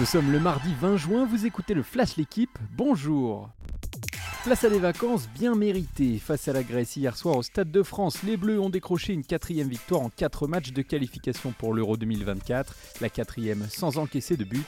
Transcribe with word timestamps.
Nous 0.00 0.06
sommes 0.06 0.32
le 0.32 0.40
mardi 0.40 0.74
20 0.80 0.96
juin, 0.96 1.24
vous 1.24 1.46
écoutez 1.46 1.72
le 1.72 1.84
Flash 1.84 2.16
L'équipe, 2.16 2.58
bonjour 2.76 3.48
Place 4.44 4.64
à 4.64 4.68
des 4.68 4.78
vacances 4.78 5.26
bien 5.34 5.54
méritées. 5.54 6.18
Face 6.18 6.48
à 6.48 6.52
la 6.52 6.62
Grèce 6.62 6.96
hier 6.96 7.16
soir 7.16 7.38
au 7.38 7.42
Stade 7.42 7.70
de 7.70 7.82
France, 7.82 8.22
les 8.24 8.36
Bleus 8.36 8.60
ont 8.60 8.68
décroché 8.68 9.14
une 9.14 9.24
quatrième 9.24 9.68
victoire 9.68 10.02
en 10.02 10.10
quatre 10.10 10.46
matchs 10.46 10.72
de 10.72 10.82
qualification 10.82 11.54
pour 11.56 11.72
l'Euro 11.72 11.96
2024, 11.96 12.74
la 13.00 13.08
quatrième 13.08 13.66
sans 13.70 13.96
encaisser 13.96 14.36
de 14.36 14.44
but. 14.44 14.66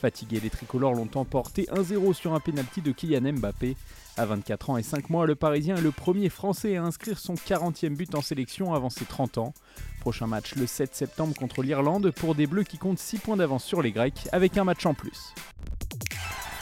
Fatigués, 0.00 0.38
les 0.38 0.48
tricolores 0.48 0.94
l'ont 0.94 1.10
emporté 1.16 1.64
1-0 1.72 2.12
sur 2.12 2.34
un 2.34 2.40
pénalty 2.40 2.82
de 2.82 2.92
Kylian 2.92 3.32
Mbappé. 3.32 3.76
À 4.16 4.26
24 4.26 4.70
ans 4.70 4.76
et 4.76 4.84
5 4.84 5.10
mois, 5.10 5.26
le 5.26 5.34
Parisien 5.34 5.74
est 5.74 5.82
le 5.82 5.90
premier 5.90 6.28
Français 6.28 6.76
à 6.76 6.84
inscrire 6.84 7.18
son 7.18 7.34
40e 7.34 7.96
but 7.96 8.14
en 8.14 8.20
sélection 8.20 8.74
avant 8.74 8.90
ses 8.90 9.06
30 9.06 9.38
ans. 9.38 9.54
Prochain 9.98 10.28
match 10.28 10.54
le 10.54 10.68
7 10.68 10.94
septembre 10.94 11.34
contre 11.34 11.64
l'Irlande 11.64 12.12
pour 12.12 12.36
des 12.36 12.46
Bleus 12.46 12.62
qui 12.62 12.78
comptent 12.78 13.00
6 13.00 13.18
points 13.18 13.36
d'avance 13.36 13.64
sur 13.64 13.82
les 13.82 13.90
Grecs 13.90 14.28
avec 14.30 14.56
un 14.56 14.62
match 14.62 14.86
en 14.86 14.94
plus. 14.94 15.34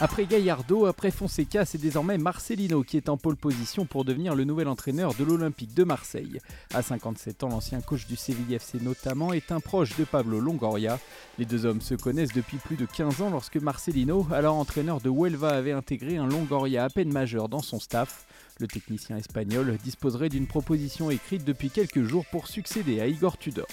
Après 0.01 0.27
Gallardo, 0.27 0.87
après 0.87 1.13
Fonseca, 1.13 1.65
c'est 1.65 1.79
désormais 1.79 2.19
Marcelino 2.19 2.83
qui 2.83 2.97
est 2.97 3.09
en 3.09 3.17
pole 3.17 3.37
position 3.37 3.87
pour 3.87 4.05
devenir 4.05 4.35
le 4.35 4.43
nouvel 4.43 4.67
entraîneur 4.67 5.15
de 5.15 5.23
l'Olympique 5.23 5.73
de 5.73 5.85
Marseille. 5.85 6.41
À 6.75 6.83
57 6.83 7.45
ans, 7.45 7.49
l'ancien 7.49 7.81
coach 7.81 8.07
du 8.09 8.17
CVFC 8.17 8.81
notamment 8.81 9.33
est 9.33 9.53
un 9.53 9.61
proche 9.61 9.97
de 9.97 10.03
Pablo 10.03 10.41
Longoria. 10.41 10.99
Les 11.39 11.45
deux 11.45 11.65
hommes 11.65 11.81
se 11.81 11.95
connaissent 11.95 12.33
depuis 12.33 12.57
plus 12.57 12.75
de 12.75 12.87
15 12.87 13.23
ans 13.23 13.31
lorsque 13.31 13.57
Marcelino, 13.57 14.27
alors 14.33 14.57
entraîneur 14.57 15.01
de 15.01 15.09
Huelva, 15.09 15.51
avait 15.51 15.71
intégré 15.71 16.17
un 16.17 16.27
Longoria 16.27 16.85
à 16.85 16.91
peine 16.91 17.13
majeur 17.13 17.49
dans 17.49 17.63
son 17.63 17.79
staff. 17.79 18.27
Le 18.59 18.67
technicien 18.67 19.17
espagnol 19.17 19.79
disposerait 19.85 20.29
d'une 20.29 20.49
proposition 20.49 21.09
écrite 21.11 21.45
depuis 21.45 21.71
quelques 21.71 22.03
jours 22.03 22.25
pour 22.33 22.49
succéder 22.49 23.01
à 23.01 23.07
Igor 23.07 23.39
Tudor. 23.39 23.67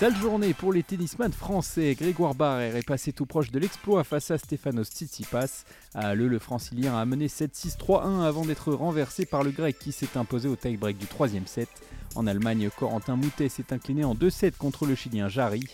Sale 0.00 0.16
journée 0.16 0.54
pour 0.54 0.72
les 0.72 0.82
tennisman 0.82 1.32
français. 1.32 1.94
Grégoire 1.94 2.34
Barrère 2.34 2.74
est 2.74 2.82
passé 2.82 3.12
tout 3.12 3.26
proche 3.26 3.52
de 3.52 3.60
l'exploit 3.60 4.02
face 4.02 4.32
à 4.32 4.38
Stefanos 4.38 4.88
Tsitsipas. 4.88 5.64
À 5.94 6.16
le, 6.16 6.26
le 6.26 6.40
francilien 6.40 6.96
a 6.98 7.04
mené 7.04 7.28
7-6-3-1 7.28 8.22
avant 8.22 8.44
d'être 8.44 8.72
renversé 8.72 9.24
par 9.24 9.44
le 9.44 9.52
grec 9.52 9.78
qui 9.78 9.92
s'est 9.92 10.16
imposé 10.16 10.48
au 10.48 10.56
tie-break 10.56 10.98
du 10.98 11.06
troisième 11.06 11.46
set. 11.46 11.68
En 12.16 12.26
Allemagne, 12.26 12.70
Corentin 12.76 13.14
Moutet 13.14 13.48
s'est 13.48 13.72
incliné 13.72 14.02
en 14.02 14.16
2-7 14.16 14.56
contre 14.56 14.84
le 14.84 14.96
chilien 14.96 15.28
Jarry. 15.28 15.64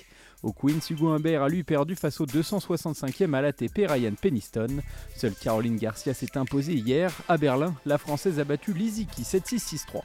Au 0.42 0.52
Queens, 0.52 0.80
Hugo 0.90 1.08
Humbert 1.08 1.42
a 1.42 1.48
lui 1.48 1.64
perdu 1.64 1.96
face 1.96 2.20
au 2.20 2.26
265e 2.26 3.32
à 3.32 3.40
l'ATP 3.40 3.86
Ryan 3.88 4.14
Peniston. 4.20 4.82
Seule 5.16 5.34
Caroline 5.34 5.78
Garcia 5.78 6.12
s'est 6.12 6.36
imposée 6.36 6.74
hier. 6.74 7.10
À 7.26 7.38
Berlin, 7.38 7.74
la 7.86 7.96
Française 7.96 8.38
a 8.38 8.44
battu 8.44 8.74
Liziki 8.74 9.22
7-6-6-3. 9.22 10.02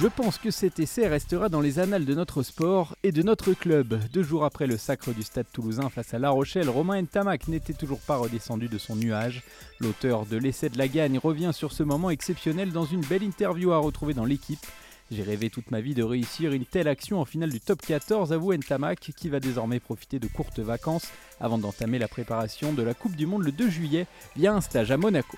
Je 0.00 0.06
pense 0.06 0.38
que 0.38 0.52
cet 0.52 0.78
essai 0.78 1.08
restera 1.08 1.48
dans 1.48 1.60
les 1.60 1.80
annales 1.80 2.04
de 2.04 2.14
notre 2.14 2.44
sport 2.44 2.94
et 3.02 3.10
de 3.10 3.20
notre 3.22 3.52
club. 3.52 3.98
Deux 4.12 4.22
jours 4.22 4.44
après 4.44 4.68
le 4.68 4.76
sacre 4.76 5.12
du 5.12 5.24
stade 5.24 5.46
toulousain 5.52 5.90
face 5.90 6.14
à 6.14 6.20
La 6.20 6.30
Rochelle, 6.30 6.68
Romain 6.68 7.02
Ntamak 7.02 7.48
n'était 7.48 7.72
toujours 7.72 7.98
pas 7.98 8.16
redescendu 8.16 8.68
de 8.68 8.78
son 8.78 8.94
nuage. 8.94 9.42
L'auteur 9.80 10.24
de 10.24 10.36
l'essai 10.36 10.68
de 10.68 10.78
la 10.78 10.86
gagne 10.86 11.18
revient 11.18 11.50
sur 11.52 11.72
ce 11.72 11.82
moment 11.82 12.10
exceptionnel 12.10 12.70
dans 12.70 12.84
une 12.84 13.00
belle 13.00 13.24
interview 13.24 13.72
à 13.72 13.78
retrouver 13.78 14.14
dans 14.14 14.24
l'équipe. 14.24 14.64
J'ai 15.10 15.24
rêvé 15.24 15.50
toute 15.50 15.72
ma 15.72 15.80
vie 15.80 15.94
de 15.94 16.04
réussir 16.04 16.52
une 16.52 16.64
telle 16.64 16.86
action 16.86 17.20
en 17.20 17.24
finale 17.24 17.50
du 17.50 17.60
top 17.60 17.82
14, 17.82 18.32
avoue 18.32 18.54
Ntamak, 18.54 19.00
qui 19.16 19.28
va 19.28 19.40
désormais 19.40 19.80
profiter 19.80 20.20
de 20.20 20.28
courtes 20.28 20.60
vacances 20.60 21.08
avant 21.40 21.58
d'entamer 21.58 21.98
la 21.98 22.06
préparation 22.06 22.72
de 22.72 22.84
la 22.84 22.94
Coupe 22.94 23.16
du 23.16 23.26
Monde 23.26 23.42
le 23.42 23.50
2 23.50 23.68
juillet 23.68 24.06
via 24.36 24.54
un 24.54 24.60
stage 24.60 24.92
à 24.92 24.96
Monaco. 24.96 25.36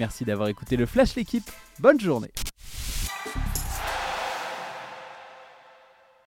Merci 0.00 0.24
d'avoir 0.24 0.48
écouté 0.48 0.76
le 0.76 0.86
Flash 0.86 1.14
l'équipe, 1.14 1.48
bonne 1.78 2.00
journée 2.00 2.32